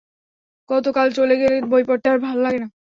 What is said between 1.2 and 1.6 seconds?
গেল,